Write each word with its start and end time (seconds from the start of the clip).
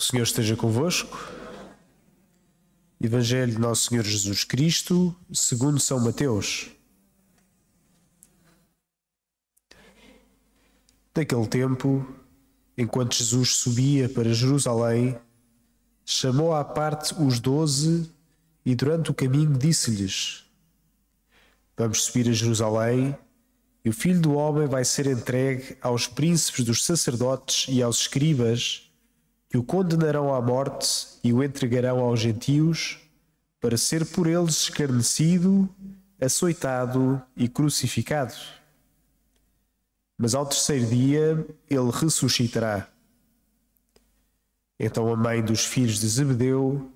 O 0.00 0.02
Senhor 0.02 0.22
esteja 0.22 0.56
convosco. 0.56 1.14
Evangelho 2.98 3.52
de 3.52 3.58
Nosso 3.58 3.90
Senhor 3.90 4.02
Jesus 4.02 4.44
Cristo, 4.44 5.14
segundo 5.30 5.78
São 5.78 6.00
Mateus. 6.00 6.70
Naquele 11.14 11.46
tempo, 11.46 12.08
enquanto 12.78 13.14
Jesus 13.14 13.56
subia 13.56 14.08
para 14.08 14.32
Jerusalém, 14.32 15.18
chamou 16.06 16.54
à 16.54 16.64
parte 16.64 17.12
os 17.22 17.38
doze 17.38 18.10
e 18.64 18.74
durante 18.74 19.10
o 19.10 19.14
caminho 19.14 19.52
disse-lhes: 19.52 20.46
Vamos 21.76 22.04
subir 22.04 22.26
a 22.26 22.32
Jerusalém 22.32 23.14
e 23.84 23.90
o 23.90 23.92
Filho 23.92 24.22
do 24.22 24.32
Homem 24.32 24.66
vai 24.66 24.82
ser 24.82 25.06
entregue 25.06 25.76
aos 25.82 26.06
príncipes 26.06 26.64
dos 26.64 26.86
sacerdotes 26.86 27.66
e 27.68 27.82
aos 27.82 28.00
escribas 28.00 28.89
que 29.50 29.58
o 29.58 29.64
condenarão 29.64 30.32
à 30.32 30.40
morte 30.40 31.18
e 31.24 31.32
o 31.32 31.42
entregarão 31.42 31.98
aos 31.98 32.20
gentios, 32.20 33.00
para 33.60 33.76
ser 33.76 34.06
por 34.06 34.28
eles 34.28 34.62
escarnecido, 34.62 35.68
açoitado 36.20 37.20
e 37.36 37.48
crucificado. 37.48 38.32
Mas 40.16 40.36
ao 40.36 40.46
terceiro 40.46 40.86
dia 40.86 41.46
ele 41.68 41.90
ressuscitará. 41.90 42.88
Então 44.78 45.12
a 45.12 45.16
mãe 45.16 45.42
dos 45.42 45.64
filhos 45.64 45.98
de 45.98 46.06
Zebedeu 46.06 46.88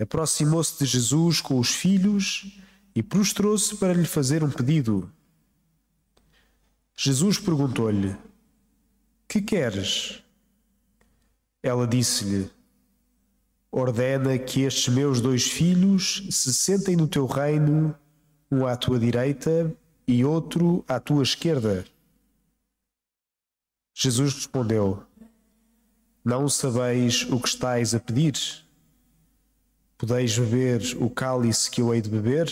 aproximou-se 0.00 0.78
de 0.78 0.86
Jesus 0.86 1.42
com 1.42 1.58
os 1.58 1.74
filhos 1.74 2.58
e 2.94 3.02
prostrou-se 3.02 3.76
para 3.76 3.92
lhe 3.92 4.06
fazer 4.06 4.42
um 4.42 4.50
pedido. 4.50 5.12
Jesus 6.96 7.38
perguntou-lhe: 7.38 8.16
Que 9.28 9.42
queres? 9.42 10.22
Ela 11.62 11.86
disse-lhe: 11.86 12.50
Ordena 13.70 14.38
que 14.38 14.62
estes 14.62 14.92
meus 14.92 15.20
dois 15.20 15.46
filhos 15.46 16.26
se 16.30 16.54
sentem 16.54 16.96
no 16.96 17.06
teu 17.06 17.26
reino, 17.26 17.94
um 18.50 18.66
à 18.66 18.76
tua 18.76 18.98
direita 18.98 19.76
e 20.06 20.24
outro 20.24 20.84
à 20.88 20.98
tua 20.98 21.22
esquerda. 21.22 21.84
Jesus 23.94 24.34
respondeu: 24.34 25.02
Não 26.24 26.48
sabeis 26.48 27.24
o 27.24 27.40
que 27.40 27.48
estáis 27.48 27.94
a 27.94 28.00
pedir? 28.00 28.38
Podeis 29.98 30.38
beber 30.38 30.96
o 31.00 31.10
cálice 31.10 31.70
que 31.70 31.82
eu 31.82 31.92
hei 31.92 32.00
de 32.00 32.08
beber? 32.08 32.50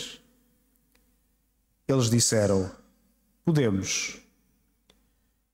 Eles 1.86 2.10
disseram: 2.10 2.70
Podemos. 3.44 4.20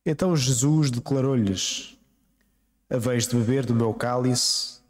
Então 0.05 0.35
Jesus 0.35 0.91
declarou-lhes: 0.91 1.97
haveis 2.93 3.27
de 3.27 3.35
beber 3.35 3.65
do 3.65 3.75
meu 3.75 3.95
cálice, 3.95 4.83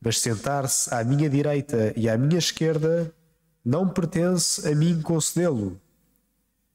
mas 0.00 0.18
sentar-se 0.18 0.92
à 0.92 1.04
minha 1.04 1.30
direita 1.30 1.92
e 1.96 2.08
à 2.08 2.18
minha 2.18 2.38
esquerda 2.38 3.14
não 3.64 3.88
pertence 3.88 4.66
a 4.68 4.74
mim 4.74 5.00
concedê-lo. 5.00 5.80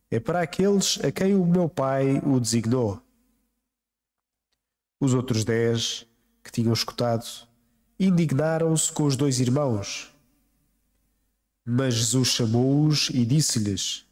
É 0.09 0.17
para 0.17 0.41
aqueles 0.41 0.97
a 1.03 1.11
quem 1.11 1.35
o 1.35 1.45
meu 1.45 1.67
Pai 1.67 2.21
o 2.25 2.39
designou. 2.39 3.01
Os 4.97 5.13
outros 5.13 5.43
dez, 5.43 6.07
que 6.41 6.51
tinham 6.51 6.71
escutado, 6.71 7.25
indignaram-se 7.99 8.93
com 8.93 9.03
os 9.03 9.17
dois 9.17 9.41
irmãos. 9.41 10.15
Mas 11.65 11.95
Jesus 11.95 12.29
chamou-os 12.29 13.09
e 13.09 13.25
disse-lhes: 13.25 14.05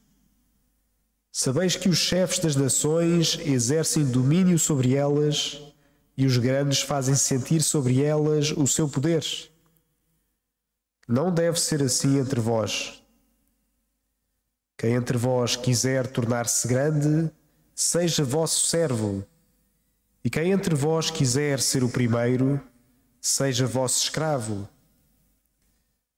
Sabeis 1.32 1.78
que 1.78 1.88
os 1.88 2.00
chefes 2.00 2.40
das 2.40 2.56
nações 2.58 3.40
exercem 3.46 4.04
domínio 4.04 4.60
sobre 4.60 4.96
elas 4.96 5.73
e 6.16 6.26
os 6.26 6.38
grandes 6.38 6.82
fazem 6.82 7.16
sentir 7.16 7.62
sobre 7.62 8.04
elas 8.04 8.52
o 8.52 8.68
seu 8.68 8.88
poder. 8.88 9.26
Não 11.08 11.34
deve 11.34 11.60
ser 11.60 11.82
assim 11.82 12.18
entre 12.18 12.40
vós. 12.40 13.04
Quem 14.78 14.94
entre 14.94 15.18
vós 15.18 15.56
quiser 15.56 16.08
tornar-se 16.08 16.68
grande, 16.68 17.32
seja 17.74 18.24
vosso 18.24 18.68
servo. 18.68 19.26
E 20.24 20.30
quem 20.30 20.52
entre 20.52 20.76
vós 20.76 21.10
quiser 21.10 21.60
ser 21.60 21.84
o 21.84 21.90
primeiro, 21.90 22.62
seja 23.20 23.66
vosso 23.66 24.04
escravo. 24.04 24.68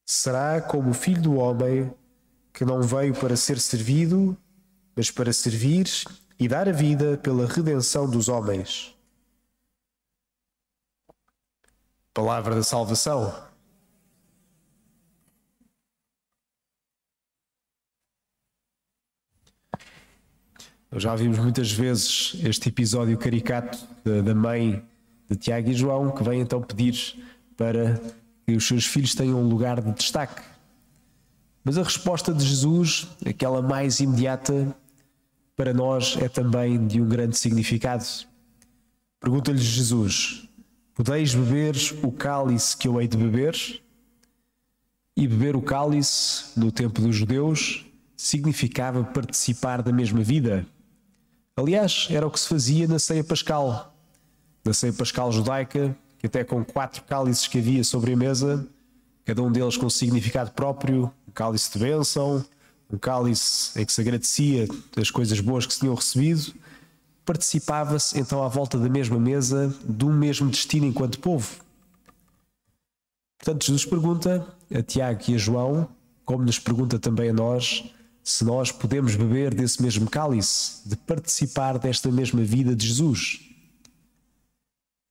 Será 0.04 0.60
como 0.60 0.90
o 0.90 0.94
filho 0.94 1.22
do 1.22 1.36
homem, 1.36 1.92
que 2.52 2.64
não 2.64 2.82
veio 2.82 3.14
para 3.14 3.36
ser 3.36 3.58
servido, 3.58 4.36
mas 4.94 5.10
para 5.10 5.32
servir 5.32 5.86
e 6.38 6.48
dar 6.48 6.68
a 6.68 6.72
vida 6.72 7.16
pela 7.18 7.46
redenção 7.46 8.08
dos 8.08 8.28
homens. 8.28 8.95
Palavra 12.16 12.54
da 12.54 12.62
salvação. 12.62 13.30
Já 20.94 21.14
vimos 21.14 21.38
muitas 21.38 21.70
vezes 21.70 22.34
este 22.42 22.70
episódio 22.70 23.18
caricato 23.18 23.76
da 24.02 24.34
mãe 24.34 24.82
de 25.28 25.36
Tiago 25.36 25.68
e 25.68 25.74
João, 25.74 26.10
que 26.10 26.24
vem 26.24 26.40
então 26.40 26.62
pedir 26.62 27.22
para 27.54 28.00
que 28.46 28.56
os 28.56 28.66
seus 28.66 28.86
filhos 28.86 29.14
tenham 29.14 29.38
um 29.38 29.46
lugar 29.46 29.82
de 29.82 29.92
destaque. 29.92 30.42
Mas 31.62 31.76
a 31.76 31.82
resposta 31.82 32.32
de 32.32 32.46
Jesus, 32.46 33.08
aquela 33.26 33.60
mais 33.60 34.00
imediata, 34.00 34.74
para 35.54 35.74
nós 35.74 36.16
é 36.16 36.30
também 36.30 36.86
de 36.86 36.98
um 36.98 37.06
grande 37.06 37.36
significado. 37.36 38.06
Pergunta-lhes 39.20 39.60
Jesus: 39.60 40.48
Podeis 40.96 41.34
beber 41.34 41.76
o 42.02 42.10
cálice 42.10 42.74
que 42.74 42.88
eu 42.88 42.98
hei 42.98 43.06
de 43.06 43.18
beber? 43.18 43.82
E 45.14 45.28
beber 45.28 45.54
o 45.54 45.60
cálice, 45.60 46.58
no 46.58 46.72
tempo 46.72 47.02
dos 47.02 47.14
judeus, 47.14 47.84
significava 48.16 49.04
participar 49.04 49.82
da 49.82 49.92
mesma 49.92 50.22
vida. 50.22 50.66
Aliás, 51.54 52.08
era 52.10 52.26
o 52.26 52.30
que 52.30 52.40
se 52.40 52.48
fazia 52.48 52.88
na 52.88 52.98
ceia 52.98 53.22
pascal. 53.22 53.94
Na 54.64 54.72
ceia 54.72 54.92
pascal 54.94 55.30
judaica, 55.30 55.94
que 56.18 56.28
até 56.28 56.42
com 56.42 56.64
quatro 56.64 57.04
cálices 57.04 57.46
que 57.46 57.58
havia 57.58 57.84
sobre 57.84 58.14
a 58.14 58.16
mesa, 58.16 58.66
cada 59.22 59.42
um 59.42 59.52
deles 59.52 59.76
com 59.76 59.90
significado 59.90 60.52
próprio, 60.52 61.12
um 61.28 61.30
cálice 61.30 61.70
de 61.74 61.78
bênção, 61.78 62.42
um 62.90 62.96
cálice 62.96 63.78
em 63.78 63.84
que 63.84 63.92
se 63.92 64.00
agradecia 64.00 64.66
das 64.96 65.10
coisas 65.10 65.40
boas 65.40 65.66
que 65.66 65.74
se 65.74 65.80
tinham 65.80 65.94
recebido, 65.94 66.54
participava-se 67.26 68.18
então 68.18 68.42
à 68.42 68.48
volta 68.48 68.78
da 68.78 68.88
mesma 68.88 69.18
mesa 69.18 69.74
de 69.84 70.04
um 70.04 70.12
mesmo 70.12 70.48
destino 70.48 70.86
enquanto 70.86 71.18
povo. 71.18 71.56
Portanto, 73.36 73.66
Jesus 73.66 73.84
pergunta 73.84 74.46
a 74.72 74.82
Tiago 74.82 75.20
e 75.28 75.34
a 75.34 75.38
João, 75.38 75.88
como 76.24 76.44
nos 76.44 76.58
pergunta 76.58 76.98
também 76.98 77.30
a 77.30 77.32
nós, 77.32 77.84
se 78.22 78.44
nós 78.44 78.72
podemos 78.72 79.14
beber 79.16 79.52
desse 79.52 79.82
mesmo 79.82 80.08
cálice, 80.08 80.88
de 80.88 80.96
participar 80.96 81.78
desta 81.78 82.10
mesma 82.10 82.42
vida 82.42 82.74
de 82.74 82.86
Jesus. 82.86 83.40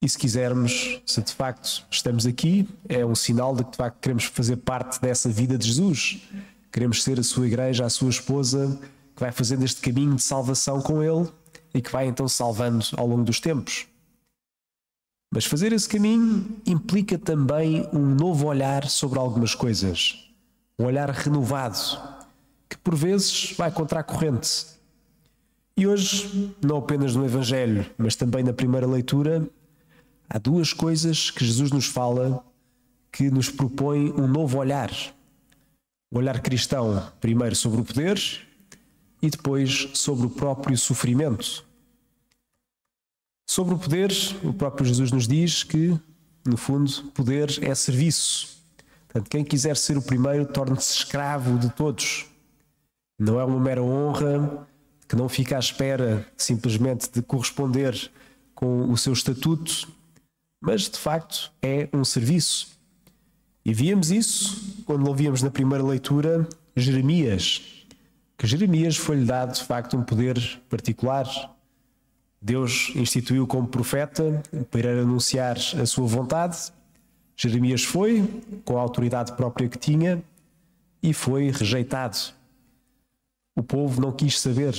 E 0.02 0.10
se 0.10 0.18
quisermos, 0.18 1.02
se 1.06 1.22
de 1.22 1.34
facto 1.34 1.86
estamos 1.92 2.26
aqui, 2.26 2.68
é 2.88 3.06
um 3.06 3.16
sinal 3.16 3.56
de 3.56 3.64
que 3.64 3.72
de 3.72 3.78
facto 3.78 4.00
queremos 4.00 4.26
fazer 4.26 4.58
parte 4.58 5.02
dessa 5.02 5.30
vida 5.30 5.58
de 5.58 5.68
Jesus. 5.68 6.22
Queremos 6.72 7.04
ser 7.04 7.20
a 7.20 7.24
sua 7.24 7.48
igreja, 7.48 7.86
a 7.86 7.90
sua 7.90 8.10
esposa, 8.10 8.78
que 9.16 9.22
vai 9.22 9.32
fazendo 9.32 9.64
este 9.64 9.82
caminho 9.82 10.16
de 10.16 10.22
salvação 10.22 10.82
com 10.82 11.02
Ele 11.02 11.30
e 11.76 11.82
que 11.82 11.92
vai 11.92 12.08
então 12.08 12.26
salvando 12.26 12.86
ao 12.96 13.06
longo 13.06 13.26
dos 13.26 13.42
tempos. 13.42 13.86
Mas 15.30 15.44
fazer 15.44 15.74
esse 15.74 15.90
caminho 15.90 16.62
implica 16.66 17.18
também 17.18 17.86
um 17.92 18.16
novo 18.16 18.48
olhar 18.48 18.88
sobre 18.88 19.20
algumas 19.20 19.54
coisas, 19.54 20.32
um 20.80 20.86
olhar 20.86 21.10
renovado, 21.10 21.78
que 22.70 22.78
por 22.78 22.96
vezes 22.96 23.54
vai 23.58 23.70
contra 23.70 24.00
a 24.00 24.04
corrente. 24.04 24.68
E 25.76 25.86
hoje, 25.86 26.56
não 26.66 26.78
apenas 26.78 27.14
no 27.14 27.26
Evangelho, 27.26 27.86
mas 27.98 28.16
também 28.16 28.42
na 28.42 28.54
primeira 28.54 28.88
leitura, 28.88 29.46
há 30.30 30.38
duas 30.38 30.72
coisas 30.72 31.30
que 31.30 31.44
Jesus 31.44 31.72
nos 31.72 31.88
fala 31.88 32.42
que 33.12 33.30
nos 33.30 33.50
propõem 33.50 34.14
um 34.14 34.28
novo 34.28 34.60
olhar. 34.60 34.90
O 36.10 36.20
olhar 36.20 36.40
cristão, 36.40 37.12
primeiro 37.20 37.54
sobre 37.54 37.82
o 37.82 37.84
poder 37.84 38.18
e 39.26 39.30
depois 39.30 39.90
sobre 39.94 40.28
o 40.28 40.30
próprio 40.30 40.78
sofrimento. 40.78 41.66
Sobre 43.50 43.74
o 43.74 43.78
poder, 43.78 44.12
o 44.44 44.54
próprio 44.54 44.86
Jesus 44.86 45.12
nos 45.12 45.28
diz 45.28 45.64
que, 45.64 46.00
no 46.46 46.58
fundo, 46.58 46.92
poder 47.14 47.58
é 47.64 47.74
serviço. 47.74 48.56
Portanto, 49.08 49.30
quem 49.30 49.44
quiser 49.44 49.78
ser 49.78 49.98
o 49.98 50.02
primeiro 50.02 50.46
torna-se 50.46 50.98
escravo 50.98 51.58
de 51.58 51.70
todos. 51.72 52.28
Não 53.18 53.40
é 53.40 53.44
uma 53.44 53.60
mera 53.60 53.82
honra 53.82 54.68
que 55.08 55.16
não 55.16 55.28
fica 55.28 55.56
à 55.56 55.60
espera 55.60 56.28
simplesmente 56.38 57.10
de 57.12 57.22
corresponder 57.22 58.12
com 58.54 58.92
o 58.92 58.98
seu 58.98 59.14
estatuto, 59.14 59.88
mas 60.62 60.90
de 60.90 60.98
facto 60.98 61.52
é 61.62 61.90
um 61.94 62.04
serviço. 62.04 62.78
E 63.64 63.74
víamos 63.74 64.12
isso 64.12 64.84
quando 64.86 65.08
ouvíamos 65.08 65.42
na 65.42 65.50
primeira 65.50 65.84
leitura 65.84 66.48
Jeremias, 66.76 67.85
que 68.38 68.48
Jeremias 68.48 68.98
foi-lhe 68.98 69.26
dado 69.26 69.54
de 69.54 69.64
facto 69.64 69.98
um 69.98 70.04
poder 70.04 70.62
particular. 70.70 71.26
Deus 72.42 72.92
instituiu 72.96 73.48
como 73.48 73.68
profeta 73.68 74.44
para 74.70 75.02
anunciar 75.02 75.58
a 75.58 75.86
sua 75.86 76.06
vontade. 76.06 76.58
Jeremias 77.36 77.84
foi, 77.84 78.24
com 78.64 78.78
a 78.78 78.82
autoridade 78.82 79.34
própria 79.34 79.68
que 79.68 79.78
tinha, 79.78 80.24
e 81.02 81.14
foi 81.14 81.52
rejeitado. 81.52 82.18
O 83.56 83.64
povo 83.64 84.02
não 84.02 84.12
quis 84.12 84.40
saber. 84.40 84.76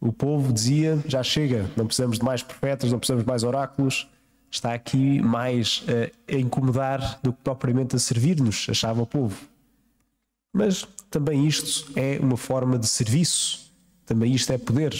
O 0.00 0.12
povo 0.12 0.52
dizia: 0.52 0.98
já 1.06 1.22
chega, 1.22 1.70
não 1.76 1.86
precisamos 1.86 2.18
de 2.18 2.24
mais 2.24 2.42
profetas, 2.42 2.90
não 2.90 2.98
precisamos 2.98 3.24
de 3.24 3.28
mais 3.28 3.42
oráculos. 3.42 4.08
Está 4.50 4.72
aqui 4.72 5.20
mais 5.20 5.84
a, 5.88 6.34
a 6.34 6.38
incomodar 6.38 7.18
do 7.22 7.32
que 7.32 7.40
propriamente 7.42 7.96
a 7.96 7.98
servir-nos, 7.98 8.66
achava 8.70 9.02
o 9.02 9.06
povo. 9.06 9.48
Mas 10.52 10.86
também 11.18 11.46
isto 11.46 11.90
é 11.96 12.18
uma 12.20 12.36
forma 12.36 12.78
de 12.78 12.88
serviço, 12.88 13.72
também 14.04 14.34
isto 14.34 14.52
é 14.52 14.58
poder 14.58 14.92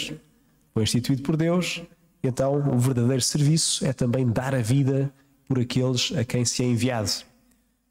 foi 0.74 0.82
instituído 0.82 1.22
por 1.22 1.36
Deus, 1.36 1.82
então 2.20 2.56
o 2.68 2.78
verdadeiro 2.78 3.22
serviço 3.22 3.86
é 3.86 3.92
também 3.92 4.26
dar 4.26 4.54
a 4.54 4.60
vida 4.60 5.14
por 5.46 5.58
aqueles 5.60 6.12
a 6.16 6.24
quem 6.24 6.44
se 6.44 6.64
é 6.64 6.66
enviado. 6.66 7.10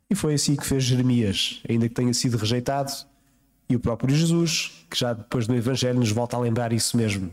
E 0.10 0.16
foi 0.16 0.34
assim 0.34 0.56
que 0.56 0.66
fez 0.66 0.84
Jeremias, 0.84 1.62
ainda 1.68 1.88
que 1.88 1.96
tenha 1.96 2.14
sido 2.14 2.38
rejeitado, 2.38 2.92
e 3.70 3.76
o 3.76 3.80
próprio 3.80 4.14
Jesus, 4.14 4.86
que 4.90 5.00
já 5.00 5.14
depois 5.14 5.48
do 5.48 5.56
Evangelho 5.56 5.98
nos 5.98 6.12
volta 6.12 6.36
a 6.36 6.40
lembrar 6.40 6.74
isso 6.74 6.98
mesmo. 6.98 7.32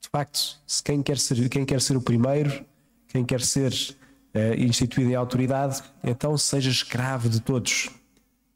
De 0.00 0.08
facto, 0.08 0.60
se 0.64 0.80
quem 0.80 1.02
quer 1.02 1.18
ser, 1.18 1.48
quem 1.48 1.64
quer 1.64 1.80
ser 1.80 1.96
o 1.96 2.00
primeiro, 2.00 2.64
quem 3.08 3.24
quer 3.24 3.40
ser 3.40 3.72
uh, 3.72 4.54
instituído 4.56 5.10
em 5.10 5.14
autoridade, 5.16 5.82
então 6.04 6.38
seja 6.38 6.70
escravo 6.70 7.28
de 7.28 7.40
todos. 7.40 7.90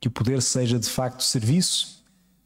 Que 0.00 0.08
o 0.08 0.10
poder 0.10 0.40
seja 0.42 0.78
de 0.78 0.88
facto 0.88 1.22
serviço, 1.22 2.04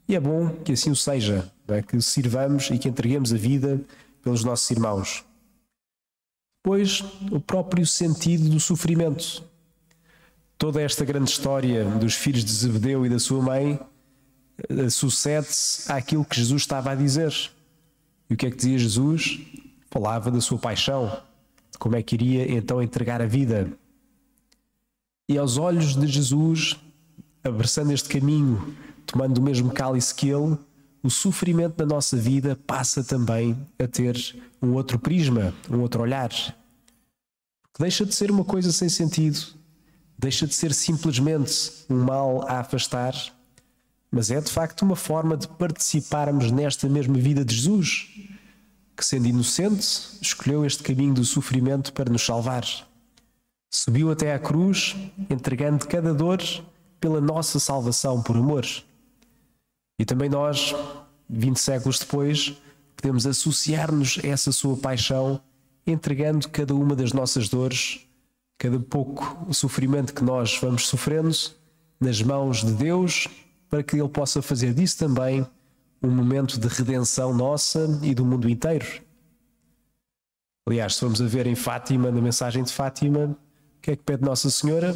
e 0.09 0.15
é 0.15 0.21
bom 0.21 0.51
que 0.51 0.73
assim 0.73 0.91
o 0.91 0.97
seja 0.97 1.51
é? 1.69 1.83
que 1.83 2.01
sirvamos 2.01 2.71
e 2.71 2.79
que 2.79 2.89
entreguemos 2.89 3.33
a 3.33 3.37
vida 3.37 3.81
pelos 4.23 4.45
nossos 4.45 4.71
irmãos. 4.71 5.25
Depois, 6.63 7.03
o 7.31 7.41
próprio 7.41 7.87
sentido 7.87 8.49
do 8.49 8.61
sofrimento. 8.61 9.43
Toda 10.57 10.81
esta 10.81 11.05
grande 11.05 11.31
história 11.31 11.85
dos 11.85 12.15
filhos 12.15 12.45
de 12.45 12.53
Zebedeu 12.53 13.05
e 13.05 13.09
da 13.09 13.19
sua 13.19 13.43
mãe 13.43 13.81
eh, 14.69 14.89
sucede-se 14.89 15.91
àquilo 15.91 16.25
que 16.25 16.37
Jesus 16.37 16.63
estava 16.63 16.93
a 16.93 16.95
dizer. 16.95 17.35
E 18.31 18.35
o 18.35 18.37
que 18.37 18.47
é 18.47 18.51
que 18.51 18.57
dizia 18.57 18.79
Jesus? 18.79 19.41
Falava 19.91 20.31
da 20.31 20.41
sua 20.41 20.59
paixão, 20.59 21.21
de 21.71 21.79
como 21.79 21.97
é 21.97 22.03
que 22.03 22.15
iria 22.15 22.53
então 22.53 22.81
entregar 22.81 23.21
a 23.21 23.27
vida. 23.27 23.73
E 25.29 25.37
aos 25.37 25.57
olhos 25.57 25.97
de 25.97 26.07
Jesus, 26.07 26.79
abraçando 27.45 27.93
este 27.93 28.09
caminho, 28.09 28.75
tomando 29.07 29.39
o 29.39 29.43
mesmo 29.43 29.73
cálice 29.73 30.15
que 30.15 30.29
ele, 30.29 30.57
o 31.03 31.11
sofrimento 31.11 31.77
da 31.77 31.87
nossa 31.87 32.17
vida 32.17 32.57
passa 32.67 33.03
também 33.03 33.59
a 33.79 33.87
ter 33.89 34.17
um 34.63 34.73
outro 34.75 34.99
prisma, 34.99 35.53
um 35.69 35.81
outro 35.81 36.03
olhar. 36.03 36.31
Porque 37.63 37.83
deixa 37.83 38.07
de 38.07 38.15
ser 38.15 38.31
uma 38.31 38.45
coisa 38.45 38.71
sem 38.71 38.89
sentido, 38.89 39.41
deixa 40.17 40.47
de 40.47 40.55
ser 40.55 40.73
simplesmente 40.73 41.85
um 41.91 42.05
mal 42.05 42.47
a 42.49 42.61
afastar, 42.61 43.15
mas 44.11 44.31
é 44.31 44.41
de 44.41 44.51
facto 44.51 44.83
uma 44.83 44.95
forma 44.95 45.37
de 45.37 45.49
participarmos 45.49 46.51
nesta 46.51 46.89
mesma 46.89 47.19
vida 47.19 47.45
de 47.45 47.57
Jesus, 47.57 48.09
que 48.97 49.05
sendo 49.05 49.27
inocente, 49.27 50.19
escolheu 50.21 50.65
este 50.65 50.83
caminho 50.83 51.15
do 51.15 51.25
sofrimento 51.25 51.93
para 51.93 52.13
nos 52.13 52.23
salvar. 52.23 52.65
Subiu 53.71 54.13
até 54.13 54.35
à 54.35 54.39
cruz, 54.39 54.95
entregando 55.31 55.89
cada 55.89 56.13
dor 56.13 56.41
pela 57.03 57.21
nossa 57.21 57.59
salvação 57.59 58.23
por 58.23 58.37
amor. 58.37 58.65
E 59.99 60.05
também 60.05 60.29
nós, 60.29 60.73
20 61.29 61.57
séculos 61.57 61.99
depois, 61.99 62.57
podemos 62.97 63.27
associar-nos 63.27 64.21
a 64.23 64.29
essa 64.29 64.53
sua 64.53 64.77
paixão, 64.77 65.41
entregando 65.85 66.49
cada 66.49 66.73
uma 66.73 66.95
das 66.95 67.13
nossas 67.13 67.49
dores, 67.49 68.07
cada 68.57 68.79
pouco 68.79 69.53
sofrimento 69.53 70.15
que 70.15 70.23
nós 70.23 70.57
vamos 70.63 70.87
sofrendo, 70.87 71.37
nas 71.99 72.23
mãos 72.23 72.65
de 72.65 72.73
Deus, 72.73 73.27
para 73.69 73.83
que 73.83 73.97
Ele 73.97 74.09
possa 74.09 74.41
fazer 74.41 74.73
disso 74.73 74.99
também 74.99 75.45
um 76.01 76.11
momento 76.11 76.59
de 76.59 76.69
redenção 76.69 77.35
nossa 77.35 77.99
e 78.03 78.15
do 78.15 78.25
mundo 78.25 78.49
inteiro. 78.49 78.87
Aliás, 80.69 80.95
se 80.95 81.01
formos 81.01 81.21
a 81.21 81.27
ver 81.27 81.49
em 81.49 81.57
Fátima, 81.57 82.13
na 82.13 82.21
mensagem 82.21 82.63
de 82.63 82.73
Fátima, 82.73 83.37
o 83.79 83.81
que 83.83 83.91
é 83.91 83.97
que 83.97 84.05
pede 84.05 84.23
Nossa 84.23 84.49
Senhora? 84.51 84.95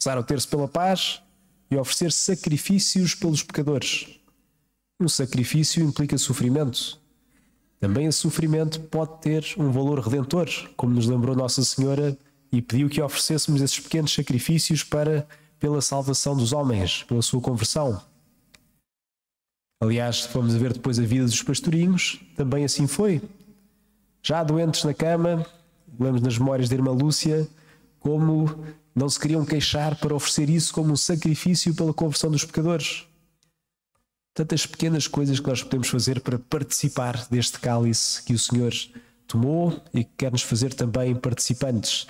Rezar 0.00 0.18
o 0.18 0.24
terço 0.24 0.48
pela 0.48 0.66
paz 0.66 1.23
e 1.74 1.78
oferecer 1.78 2.12
sacrifícios 2.12 3.14
pelos 3.14 3.42
pecadores. 3.42 4.06
O 5.02 5.08
sacrifício 5.08 5.82
implica 5.82 6.16
sofrimento. 6.16 7.00
Também 7.80 8.06
esse 8.06 8.18
sofrimento 8.18 8.80
pode 8.80 9.20
ter 9.20 9.44
um 9.58 9.70
valor 9.70 9.98
redentor, 9.98 10.48
como 10.76 10.94
nos 10.94 11.06
lembrou 11.06 11.34
Nossa 11.34 11.64
Senhora 11.64 12.16
e 12.50 12.62
pediu 12.62 12.88
que 12.88 13.02
oferecêssemos 13.02 13.60
esses 13.60 13.80
pequenos 13.80 14.14
sacrifícios 14.14 14.84
para 14.84 15.26
pela 15.58 15.80
salvação 15.80 16.36
dos 16.36 16.52
homens, 16.52 17.02
pela 17.02 17.22
sua 17.22 17.40
conversão. 17.40 18.00
Aliás, 19.80 20.28
a 20.34 20.58
ver 20.58 20.72
depois 20.72 20.98
a 20.98 21.02
vida 21.02 21.24
dos 21.24 21.42
pastorinhos, 21.42 22.20
também 22.36 22.64
assim 22.64 22.86
foi. 22.86 23.20
Já 24.22 24.42
doentes 24.44 24.84
na 24.84 24.94
cama, 24.94 25.44
lemos 25.98 26.22
nas 26.22 26.38
memórias 26.38 26.68
da 26.68 26.76
irmã 26.76 26.92
Lúcia, 26.92 27.46
como 28.04 28.62
não 28.94 29.08
se 29.08 29.18
queriam 29.18 29.44
queixar 29.44 29.96
para 29.96 30.14
oferecer 30.14 30.50
isso 30.50 30.72
como 30.74 30.92
um 30.92 30.96
sacrifício 30.96 31.74
pela 31.74 31.94
conversão 31.94 32.30
dos 32.30 32.44
pecadores 32.44 33.06
tantas 34.34 34.66
pequenas 34.66 35.06
coisas 35.06 35.38
que 35.38 35.48
nós 35.48 35.62
podemos 35.62 35.88
fazer 35.88 36.20
para 36.20 36.38
participar 36.38 37.26
deste 37.30 37.60
cálice 37.60 38.20
que 38.24 38.34
o 38.34 38.38
Senhor 38.38 38.72
tomou 39.28 39.80
e 39.94 40.02
que 40.02 40.10
quer 40.18 40.32
nos 40.32 40.42
fazer 40.42 40.74
também 40.74 41.14
participantes. 41.14 42.08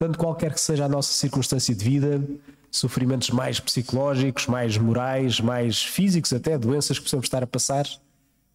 Tanto 0.00 0.18
qualquer 0.18 0.54
que 0.54 0.60
seja 0.60 0.86
a 0.86 0.88
nossa 0.88 1.12
circunstância 1.12 1.74
de 1.74 1.84
vida, 1.84 2.26
sofrimentos 2.70 3.30
mais 3.30 3.60
psicológicos, 3.60 4.46
mais 4.46 4.78
morais, 4.78 5.38
mais 5.38 5.82
físicos, 5.82 6.32
até 6.32 6.58
doenças 6.58 6.98
que 6.98 7.04
possamos 7.04 7.26
estar 7.26 7.42
a 7.42 7.46
passar, 7.46 7.86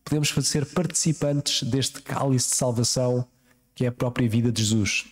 podemos 0.04 0.30
ser 0.30 0.66
participantes 0.66 1.64
deste 1.64 2.02
cálice 2.02 2.50
de 2.50 2.56
salvação 2.56 3.28
que 3.76 3.86
é 3.86 3.88
a 3.88 3.92
própria 3.92 4.28
vida 4.28 4.52
de 4.52 4.64
Jesus. 4.64 5.06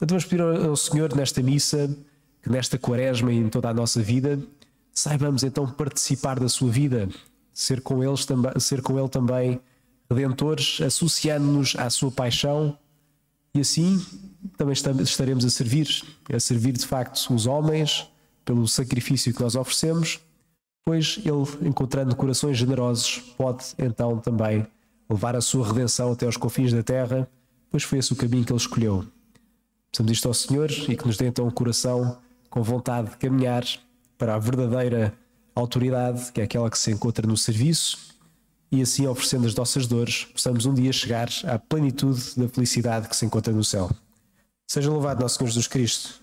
Portanto, 0.00 0.10
vamos 0.12 0.24
pedir 0.24 0.40
ao 0.40 0.76
Senhor 0.76 1.14
nesta 1.14 1.42
missa, 1.42 1.94
que 2.42 2.48
nesta 2.48 2.78
quaresma 2.78 3.30
e 3.30 3.36
em 3.36 3.50
toda 3.50 3.68
a 3.68 3.74
nossa 3.74 4.02
vida, 4.02 4.40
saibamos 4.94 5.42
então 5.42 5.70
participar 5.70 6.40
da 6.40 6.48
sua 6.48 6.70
vida, 6.70 7.06
ser 7.52 7.82
com, 7.82 8.02
eles, 8.02 8.26
ser 8.60 8.80
com 8.80 8.98
ele 8.98 9.10
também 9.10 9.60
redentores, 10.10 10.80
associando-nos 10.80 11.76
à 11.76 11.90
sua 11.90 12.10
paixão 12.10 12.78
e 13.54 13.60
assim 13.60 14.02
também 14.56 14.72
estaremos 14.72 15.44
a 15.44 15.50
servir, 15.50 15.86
a 16.32 16.40
servir 16.40 16.72
de 16.72 16.86
facto 16.86 17.34
os 17.34 17.46
homens 17.46 18.10
pelo 18.42 18.66
sacrifício 18.66 19.34
que 19.34 19.42
nós 19.42 19.54
oferecemos, 19.54 20.18
pois 20.82 21.18
ele, 21.18 21.68
encontrando 21.68 22.16
corações 22.16 22.56
generosos, 22.56 23.18
pode 23.36 23.66
então 23.76 24.16
também 24.18 24.66
levar 25.10 25.36
a 25.36 25.42
sua 25.42 25.66
redenção 25.66 26.10
até 26.12 26.24
aos 26.24 26.38
confins 26.38 26.72
da 26.72 26.82
terra, 26.82 27.28
pois 27.70 27.82
foi 27.82 27.98
esse 27.98 28.14
o 28.14 28.16
caminho 28.16 28.46
que 28.46 28.52
ele 28.52 28.58
escolheu. 28.58 29.04
Precisamos 29.90 30.12
isto 30.12 30.28
ao 30.28 30.34
Senhor 30.34 30.70
e 30.70 30.96
que 30.96 31.06
nos 31.06 31.16
dê 31.16 31.26
então 31.26 31.46
um 31.46 31.50
coração 31.50 32.18
com 32.48 32.62
vontade 32.62 33.10
de 33.10 33.16
caminhar 33.16 33.64
para 34.16 34.34
a 34.34 34.38
verdadeira 34.38 35.14
autoridade, 35.54 36.32
que 36.32 36.40
é 36.40 36.44
aquela 36.44 36.70
que 36.70 36.78
se 36.78 36.90
encontra 36.90 37.26
no 37.26 37.36
serviço, 37.36 37.98
e 38.70 38.80
assim 38.80 39.06
oferecendo 39.06 39.46
as 39.46 39.54
nossas 39.54 39.86
dores, 39.86 40.24
possamos 40.26 40.64
um 40.64 40.72
dia 40.72 40.92
chegar 40.92 41.28
à 41.44 41.58
plenitude 41.58 42.20
da 42.36 42.48
felicidade 42.48 43.08
que 43.08 43.16
se 43.16 43.26
encontra 43.26 43.52
no 43.52 43.64
céu. 43.64 43.90
Seja 44.68 44.90
louvado 44.90 45.22
nosso 45.22 45.38
Senhor 45.38 45.48
Jesus 45.48 45.66
Cristo. 45.66 46.19